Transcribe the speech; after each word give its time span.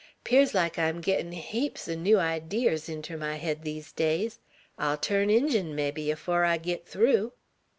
'Pears 0.23 0.55
like 0.55 0.79
I'm 0.79 0.99
gittin' 0.99 1.31
heaps 1.31 1.87
er 1.87 1.95
new 1.95 2.17
idears 2.17 2.89
inter 2.89 3.17
my 3.17 3.35
head, 3.35 3.61
these 3.61 3.91
days. 3.91 4.39
I'll 4.79 4.97
turn 4.97 5.29
Injun, 5.29 5.75
mebbe, 5.75 6.09
afore 6.11 6.43
I 6.43 6.57
git 6.57 6.87
through!" 6.87 7.33